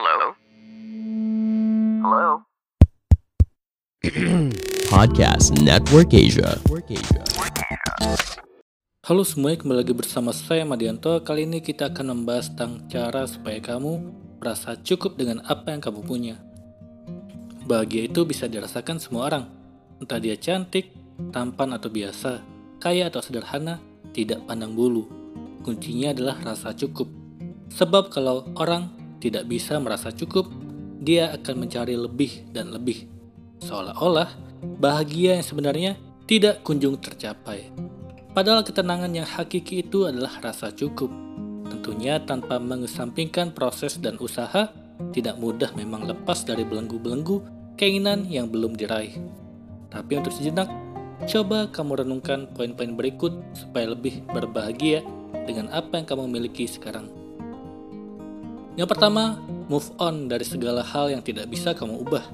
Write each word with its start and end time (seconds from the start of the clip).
Hello? 0.00 0.32
Hello? 2.00 2.28
Podcast 4.96 5.52
Network 5.60 6.16
Asia. 6.16 6.56
Halo 9.04 9.28
semuanya, 9.28 9.60
kembali 9.60 9.84
lagi 9.84 9.92
bersama 9.92 10.32
saya 10.32 10.64
Madianto. 10.64 11.20
Kali 11.20 11.44
ini 11.44 11.60
kita 11.60 11.92
akan 11.92 12.16
membahas 12.16 12.48
tentang 12.48 12.88
cara 12.88 13.28
supaya 13.28 13.60
kamu 13.60 14.00
merasa 14.40 14.72
cukup 14.80 15.20
dengan 15.20 15.44
apa 15.44 15.68
yang 15.76 15.84
kamu 15.84 16.00
punya. 16.00 16.40
Bahagia 17.68 18.08
itu 18.08 18.24
bisa 18.24 18.48
dirasakan 18.48 18.96
semua 18.96 19.28
orang, 19.28 19.52
entah 20.00 20.16
dia 20.16 20.40
cantik, 20.40 20.96
tampan 21.28 21.76
atau 21.76 21.92
biasa, 21.92 22.40
kaya 22.80 23.12
atau 23.12 23.20
sederhana, 23.20 23.76
tidak 24.16 24.48
pandang 24.48 24.72
bulu. 24.72 25.04
Kuncinya 25.60 26.16
adalah 26.16 26.40
rasa 26.40 26.72
cukup. 26.72 27.04
Sebab 27.76 28.08
kalau 28.08 28.48
orang 28.56 28.99
tidak 29.20 29.46
bisa 29.46 29.76
merasa 29.76 30.10
cukup, 30.10 30.48
dia 31.00 31.30
akan 31.36 31.68
mencari 31.68 31.94
lebih 31.94 32.48
dan 32.50 32.72
lebih. 32.72 33.06
Seolah-olah 33.60 34.32
bahagia 34.80 35.36
yang 35.36 35.46
sebenarnya 35.46 35.92
tidak 36.24 36.64
kunjung 36.64 36.96
tercapai. 36.96 37.68
Padahal 38.32 38.64
ketenangan 38.64 39.12
yang 39.12 39.26
hakiki 39.26 39.84
itu 39.84 40.08
adalah 40.08 40.32
rasa 40.40 40.72
cukup. 40.72 41.12
Tentunya 41.68 42.22
tanpa 42.22 42.56
mengesampingkan 42.62 43.52
proses 43.52 43.98
dan 43.98 44.16
usaha, 44.22 44.70
tidak 45.12 45.36
mudah 45.40 45.72
memang 45.74 46.06
lepas 46.06 46.46
dari 46.46 46.62
belenggu-belenggu 46.62 47.42
keinginan 47.74 48.28
yang 48.28 48.48
belum 48.48 48.76
diraih. 48.76 49.18
Tapi 49.90 50.12
untuk 50.20 50.30
sejenak, 50.30 50.70
coba 51.26 51.66
kamu 51.72 52.06
renungkan 52.06 52.46
poin-poin 52.54 52.94
berikut 52.94 53.34
supaya 53.56 53.90
lebih 53.90 54.22
berbahagia 54.30 55.02
dengan 55.44 55.66
apa 55.74 55.98
yang 55.98 56.06
kamu 56.06 56.24
miliki 56.30 56.70
sekarang. 56.70 57.19
Yang 58.78 58.88
pertama, 58.94 59.38
move 59.66 59.90
on 59.98 60.30
dari 60.30 60.46
segala 60.46 60.86
hal 60.86 61.10
yang 61.10 61.22
tidak 61.22 61.50
bisa 61.50 61.74
kamu 61.74 62.06
ubah. 62.06 62.24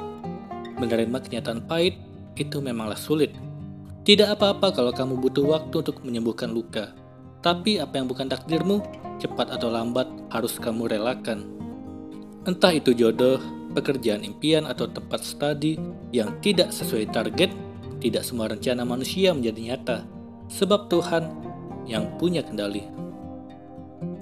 Menerima 0.76 1.16
kenyataan 1.24 1.64
pahit 1.64 1.96
itu 2.36 2.60
memanglah 2.60 2.98
sulit. 2.98 3.32
Tidak 4.06 4.28
apa-apa 4.38 4.70
kalau 4.70 4.92
kamu 4.92 5.18
butuh 5.18 5.56
waktu 5.56 5.82
untuk 5.82 6.04
menyembuhkan 6.04 6.52
luka. 6.52 6.92
Tapi 7.40 7.80
apa 7.80 7.98
yang 7.98 8.06
bukan 8.06 8.28
takdirmu, 8.28 8.84
cepat 9.18 9.50
atau 9.50 9.72
lambat 9.72 10.06
harus 10.30 10.60
kamu 10.60 10.92
relakan. 10.92 11.48
Entah 12.46 12.70
itu 12.70 12.94
jodoh, 12.94 13.40
pekerjaan 13.74 14.22
impian 14.22 14.68
atau 14.68 14.86
tempat 14.86 15.24
studi 15.26 15.80
yang 16.14 16.38
tidak 16.44 16.70
sesuai 16.70 17.10
target, 17.10 17.50
tidak 17.98 18.22
semua 18.22 18.52
rencana 18.52 18.86
manusia 18.86 19.32
menjadi 19.34 19.60
nyata. 19.72 19.98
Sebab 20.46 20.86
Tuhan 20.86 21.26
yang 21.90 22.14
punya 22.20 22.46
kendali. 22.46 22.86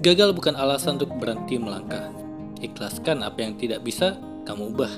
Gagal 0.03 0.35
bukan 0.35 0.59
alasan 0.59 0.99
untuk 0.99 1.15
berhenti 1.15 1.55
melangkah. 1.55 2.11
Ikhlaskan 2.59 3.23
apa 3.23 3.39
yang 3.39 3.55
tidak 3.55 3.83
bisa 3.83 4.19
kamu 4.43 4.75
ubah. 4.75 4.91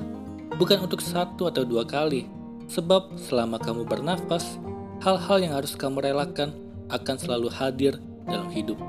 Bukan 0.58 0.82
untuk 0.82 1.06
satu 1.06 1.46
atau 1.46 1.62
dua 1.62 1.86
kali, 1.86 2.26
sebab 2.66 3.14
selama 3.18 3.62
kamu 3.62 3.86
bernafas, 3.86 4.58
hal-hal 5.06 5.38
yang 5.38 5.54
harus 5.54 5.78
kamu 5.78 6.02
relakan 6.02 6.50
akan 6.90 7.16
selalu 7.20 7.48
hadir 7.54 7.94
dalam 8.26 8.50
hidup. 8.50 8.80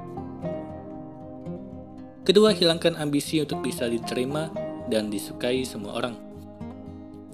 Kedua, 2.25 2.53
hilangkan 2.53 2.97
ambisi 2.97 3.41
untuk 3.41 3.65
bisa 3.65 3.89
diterima 3.89 4.53
dan 4.89 5.09
disukai 5.13 5.65
semua 5.65 5.97
orang. 5.97 6.17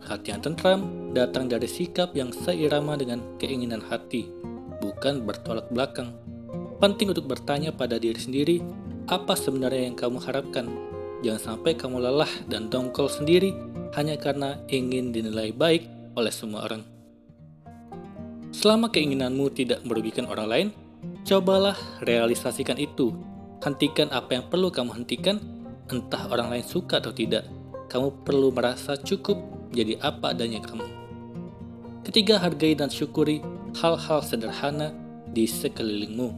Hati 0.02 0.34
yang 0.34 0.42
tentram 0.42 1.10
datang 1.14 1.46
dari 1.46 1.66
sikap 1.66 2.12
yang 2.14 2.30
seirama 2.30 2.98
dengan 2.98 3.22
keinginan 3.38 3.82
hati, 3.86 4.30
bukan 4.82 5.22
bertolak 5.22 5.66
belakang. 5.70 6.23
Penting 6.82 7.14
untuk 7.14 7.30
bertanya 7.30 7.70
pada 7.70 7.96
diri 7.98 8.18
sendiri, 8.18 8.56
apa 9.06 9.36
sebenarnya 9.38 9.92
yang 9.92 9.96
kamu 9.96 10.18
harapkan? 10.24 10.66
Jangan 11.24 11.56
sampai 11.56 11.72
kamu 11.78 12.04
lelah 12.04 12.32
dan 12.50 12.68
dongkol 12.68 13.08
sendiri 13.08 13.54
hanya 13.96 14.18
karena 14.18 14.60
ingin 14.68 15.14
dinilai 15.14 15.54
baik 15.54 15.86
oleh 16.18 16.32
semua 16.34 16.66
orang. 16.66 16.82
Selama 18.54 18.90
keinginanmu 18.90 19.50
tidak 19.50 19.82
merugikan 19.82 20.30
orang 20.30 20.48
lain, 20.48 20.68
cobalah 21.26 21.76
realisasikan 22.02 22.78
itu. 22.78 23.14
Hentikan 23.64 24.12
apa 24.12 24.36
yang 24.36 24.44
perlu 24.52 24.68
kamu 24.68 24.92
hentikan, 25.04 25.40
entah 25.88 26.28
orang 26.28 26.52
lain 26.52 26.66
suka 26.66 27.00
atau 27.00 27.10
tidak. 27.10 27.48
Kamu 27.88 28.24
perlu 28.24 28.52
merasa 28.52 28.96
cukup 28.96 29.40
jadi 29.72 29.98
apa 30.00 30.32
adanya 30.36 30.62
kamu. 30.62 30.86
Ketiga, 32.04 32.36
hargai 32.36 32.76
dan 32.76 32.92
syukuri 32.92 33.40
hal-hal 33.80 34.20
sederhana 34.20 34.92
di 35.32 35.48
sekelilingmu. 35.48 36.28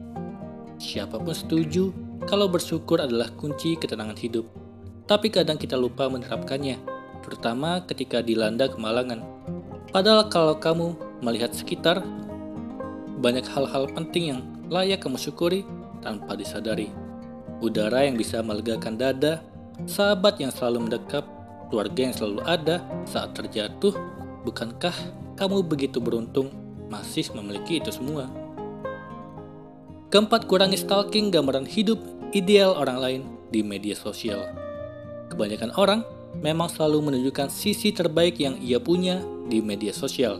Siapa 0.77 1.17
pun 1.17 1.33
setuju 1.33 1.89
kalau 2.29 2.53
bersyukur 2.53 3.01
adalah 3.01 3.33
kunci 3.33 3.81
ketenangan 3.81 4.17
hidup. 4.21 4.45
Tapi 5.07 5.33
kadang 5.33 5.57
kita 5.57 5.79
lupa 5.79 6.11
menerapkannya, 6.11 6.77
terutama 7.25 7.81
ketika 7.87 8.21
dilanda 8.21 8.69
kemalangan. 8.69 9.23
Padahal 9.95 10.29
kalau 10.29 10.59
kamu 10.59 10.99
melihat 11.25 11.55
sekitar, 11.55 12.03
banyak 13.23 13.47
hal-hal 13.49 13.89
penting 13.95 14.25
yang 14.37 14.41
layak 14.69 15.01
kamu 15.01 15.17
syukuri 15.17 15.65
tanpa 16.05 16.37
disadari. 16.37 16.93
Udara 17.65 18.05
yang 18.05 18.21
bisa 18.21 18.45
melegakan 18.45 19.01
dada, 19.01 19.41
sahabat 19.89 20.37
yang 20.37 20.53
selalu 20.53 20.91
mendekap, 20.91 21.25
keluarga 21.73 22.01
yang 22.11 22.15
selalu 22.15 22.41
ada 22.45 22.85
saat 23.09 23.33
terjatuh, 23.33 23.97
bukankah 24.45 24.93
kamu 25.41 25.65
begitu 25.65 26.03
beruntung 26.03 26.53
masih 26.93 27.33
memiliki 27.33 27.81
itu 27.81 27.89
semua? 27.89 28.46
Keempat, 30.07 30.47
kurangi 30.47 30.79
stalking 30.79 31.35
gambaran 31.35 31.67
hidup 31.67 31.99
ideal 32.31 32.79
orang 32.79 32.99
lain 33.03 33.23
di 33.51 33.59
media 33.67 33.99
sosial. 33.99 34.47
Kebanyakan 35.27 35.75
orang 35.75 36.07
memang 36.39 36.71
selalu 36.71 37.11
menunjukkan 37.11 37.51
sisi 37.51 37.91
terbaik 37.91 38.39
yang 38.39 38.55
ia 38.63 38.79
punya 38.79 39.19
di 39.51 39.59
media 39.59 39.91
sosial. 39.91 40.39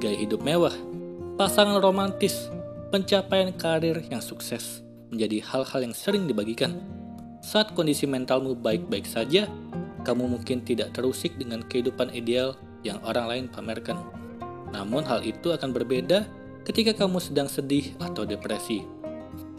Gaya 0.00 0.16
hidup 0.16 0.40
mewah, 0.40 0.72
pasangan 1.36 1.76
romantis, 1.76 2.48
pencapaian 2.88 3.52
karir 3.52 4.00
yang 4.08 4.24
sukses 4.24 4.80
menjadi 5.12 5.44
hal-hal 5.44 5.92
yang 5.92 5.94
sering 5.94 6.24
dibagikan. 6.24 6.80
Saat 7.44 7.76
kondisi 7.76 8.08
mentalmu 8.08 8.56
baik-baik 8.56 9.04
saja, 9.04 9.44
kamu 10.08 10.40
mungkin 10.40 10.64
tidak 10.64 10.96
terusik 10.96 11.36
dengan 11.36 11.60
kehidupan 11.68 12.16
ideal 12.16 12.56
yang 12.80 12.96
orang 13.04 13.28
lain 13.28 13.44
pamerkan. 13.52 14.00
Namun 14.72 15.04
hal 15.04 15.20
itu 15.20 15.52
akan 15.52 15.76
berbeda 15.76 16.24
ketika 16.66 17.06
kamu 17.06 17.22
sedang 17.22 17.46
sedih 17.46 17.94
atau 18.02 18.26
depresi. 18.26 18.82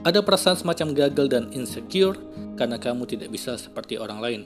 Ada 0.03 0.19
perasaan 0.19 0.59
semacam 0.59 0.91
gagal 0.91 1.28
dan 1.31 1.47
insecure 1.56 2.19
karena 2.59 2.75
kamu 2.75 3.07
tidak 3.07 3.31
bisa 3.31 3.56
seperti 3.56 3.95
orang 3.95 4.19
lain. 4.19 4.41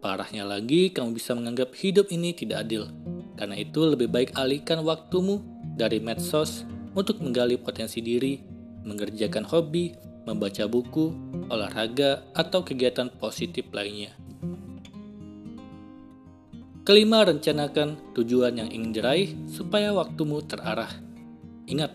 Parahnya 0.00 0.48
lagi, 0.48 0.88
kamu 0.88 1.12
bisa 1.12 1.36
menganggap 1.36 1.76
hidup 1.76 2.08
ini 2.08 2.32
tidak 2.32 2.64
adil. 2.64 2.88
Karena 3.36 3.52
itu 3.60 3.84
lebih 3.84 4.08
baik 4.08 4.32
alihkan 4.32 4.80
waktumu 4.80 5.44
dari 5.76 6.00
medsos 6.00 6.64
untuk 6.96 7.20
menggali 7.20 7.60
potensi 7.60 8.00
diri, 8.00 8.40
mengerjakan 8.84 9.44
hobi, 9.44 9.92
membaca 10.24 10.64
buku, 10.64 11.12
olahraga, 11.52 12.24
atau 12.32 12.64
kegiatan 12.64 13.12
positif 13.20 13.68
lainnya. 13.76 14.16
Kelima, 16.80 17.28
rencanakan 17.28 18.16
tujuan 18.16 18.56
yang 18.56 18.72
ingin 18.72 18.90
diraih 18.96 19.30
supaya 19.52 19.92
waktumu 19.92 20.40
terarah. 20.40 21.09
Ingat, 21.70 21.94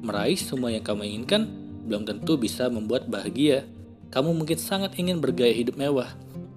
meraih 0.00 0.40
semua 0.40 0.72
yang 0.72 0.80
kamu 0.80 1.04
inginkan 1.04 1.44
belum 1.84 2.08
tentu 2.08 2.40
bisa 2.40 2.72
membuat 2.72 3.12
bahagia. 3.12 3.68
Kamu 4.08 4.32
mungkin 4.32 4.56
sangat 4.56 4.96
ingin 4.96 5.20
bergaya 5.20 5.52
hidup 5.52 5.76
mewah, 5.76 6.08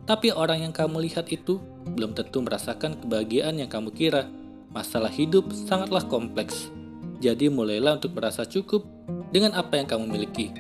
tapi 0.07 0.31
orang 0.31 0.63
yang 0.63 0.73
kamu 0.75 1.03
lihat 1.03 1.27
itu 1.35 1.59
belum 1.83 2.15
tentu 2.15 2.39
merasakan 2.39 2.95
kebahagiaan 3.03 3.59
yang 3.59 3.67
kamu 3.67 3.91
kira. 3.91 4.31
Masalah 4.71 5.11
hidup 5.11 5.51
sangatlah 5.51 6.03
kompleks. 6.07 6.71
Jadi 7.19 7.47
mulailah 7.47 7.99
untuk 7.99 8.15
merasa 8.15 8.43
cukup 8.43 8.87
dengan 9.31 9.55
apa 9.55 9.79
yang 9.79 9.87
kamu 9.87 10.05
miliki. 10.07 10.51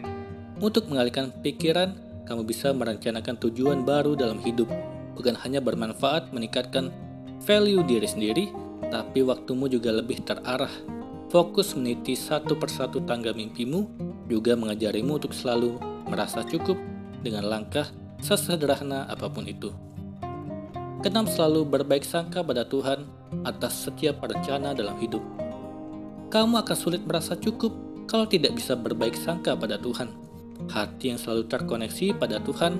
Untuk 0.59 0.87
mengalihkan 0.87 1.35
pikiran, 1.43 1.95
kamu 2.25 2.47
bisa 2.47 2.71
merencanakan 2.71 3.35
tujuan 3.43 3.83
baru 3.83 4.15
dalam 4.15 4.39
hidup. 4.39 4.71
Bukan 5.19 5.35
hanya 5.43 5.59
bermanfaat 5.59 6.31
meningkatkan 6.31 6.91
value 7.43 7.83
diri 7.83 8.07
sendiri, 8.07 8.45
tapi 8.87 9.19
waktumu 9.19 9.67
juga 9.67 9.91
lebih 9.91 10.23
terarah. 10.23 10.71
Fokus 11.33 11.73
meniti 11.73 12.13
satu 12.13 12.53
persatu 12.53 13.01
tangga 13.01 13.33
mimpimu, 13.33 13.89
juga 14.29 14.53
mengajarimu 14.53 15.17
untuk 15.17 15.33
selalu 15.33 15.81
merasa 16.05 16.45
cukup 16.45 16.77
dengan 17.25 17.49
langkah 17.49 17.89
sesederhana 18.21 19.09
apa 19.09 19.25
pun 19.29 19.49
itu. 19.49 19.73
Kenam 21.01 21.25
selalu 21.29 21.65
berbaik 21.65 22.05
sangka 22.05 22.41
pada 22.41 22.65
Tuhan 22.65 23.05
atas 23.45 23.89
setiap 23.89 24.21
rencana 24.25 24.73
dalam 24.73 24.97
hidup. 25.01 25.21
Kamu 26.33 26.61
akan 26.61 26.77
sulit 26.77 27.01
merasa 27.05 27.37
cukup 27.37 27.73
kalau 28.05 28.25
tidak 28.25 28.57
bisa 28.57 28.73
berbaik 28.77 29.17
sangka 29.17 29.53
pada 29.57 29.77
Tuhan. 29.81 30.09
Hati 30.69 31.13
yang 31.13 31.19
selalu 31.21 31.45
terkoneksi 31.45 32.17
pada 32.17 32.41
Tuhan 32.41 32.79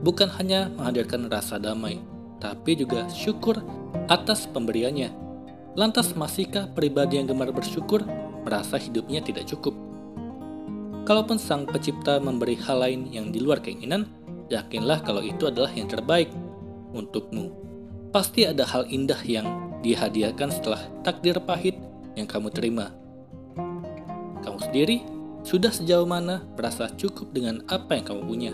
bukan 0.00 0.28
hanya 0.40 0.72
menghadirkan 0.76 1.28
rasa 1.28 1.60
damai, 1.60 2.00
tapi 2.40 2.76
juga 2.76 3.04
syukur 3.12 3.60
atas 4.08 4.48
pemberiannya. 4.48 5.29
Lantas 5.78 6.10
masihkah 6.18 6.66
pribadi 6.74 7.14
yang 7.14 7.30
gemar 7.30 7.54
bersyukur 7.54 8.02
merasa 8.42 8.74
hidupnya 8.74 9.22
tidak 9.22 9.46
cukup? 9.46 9.70
Kalaupun 11.06 11.38
sang 11.38 11.62
pencipta 11.62 12.18
memberi 12.18 12.58
hal 12.58 12.82
lain 12.82 13.06
yang 13.14 13.30
di 13.30 13.38
luar 13.38 13.62
keinginan, 13.62 14.10
yakinlah 14.50 14.98
kalau 15.06 15.22
itu 15.22 15.46
adalah 15.46 15.70
yang 15.70 15.86
terbaik 15.86 16.26
untukmu. 16.90 17.54
Pasti 18.10 18.50
ada 18.50 18.66
hal 18.66 18.90
indah 18.90 19.22
yang 19.22 19.46
dihadiahkan 19.86 20.50
setelah 20.50 20.82
takdir 21.06 21.38
pahit 21.38 21.78
yang 22.18 22.26
kamu 22.26 22.50
terima. 22.50 22.90
Kamu 24.42 24.58
sendiri 24.58 25.06
sudah 25.46 25.70
sejauh 25.70 26.04
mana 26.04 26.42
merasa 26.58 26.90
cukup 26.98 27.30
dengan 27.30 27.62
apa 27.70 27.94
yang 27.94 28.04
kamu 28.10 28.22
punya? 28.26 28.52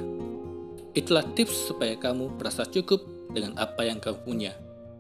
Itulah 0.93 1.25
tips 1.33 1.73
supaya 1.73 1.97
kamu 1.97 2.37
merasa 2.37 2.69
cukup 2.69 3.01
dengan 3.33 3.57
apa 3.57 3.89
yang 3.89 3.97
kamu 3.97 4.21
punya. 4.21 4.53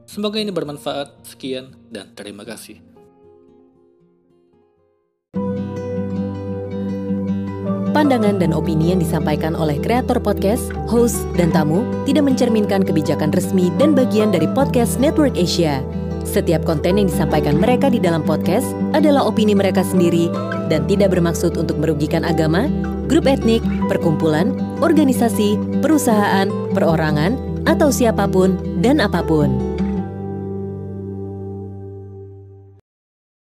Semoga 0.06 0.38
ini 0.38 0.54
bermanfaat. 0.54 1.26
Sekian 1.26 1.74
dan 1.90 2.14
terima 2.14 2.46
kasih. 2.46 2.78
Pandangan 7.90 8.36
dan 8.36 8.52
opini 8.52 8.92
yang 8.92 9.00
disampaikan 9.00 9.56
oleh 9.56 9.80
kreator 9.80 10.20
podcast, 10.20 10.68
host, 10.86 11.24
dan 11.34 11.48
tamu 11.50 11.82
tidak 12.04 12.28
mencerminkan 12.28 12.84
kebijakan 12.84 13.32
resmi 13.32 13.72
dan 13.80 13.96
bagian 13.96 14.30
dari 14.30 14.46
podcast 14.52 15.00
Network 15.00 15.34
Asia. 15.34 15.80
Setiap 16.22 16.62
konten 16.68 17.00
yang 17.00 17.08
disampaikan 17.08 17.56
mereka 17.56 17.88
di 17.88 17.96
dalam 17.96 18.20
podcast 18.20 18.68
adalah 18.92 19.24
opini 19.24 19.56
mereka 19.56 19.80
sendiri 19.80 20.28
dan 20.68 20.84
tidak 20.84 21.16
bermaksud 21.16 21.56
untuk 21.56 21.80
merugikan 21.80 22.20
agama, 22.20 22.68
grup 23.08 23.24
etnik, 23.24 23.64
perkumpulan, 23.88 24.52
organisasi, 24.84 25.56
perusahaan, 25.80 26.52
perorangan, 26.76 27.40
atau 27.64 27.88
siapa 27.88 28.28
pun 28.28 28.60
dan 28.84 29.00
apa 29.00 29.24
pun. 29.24 29.75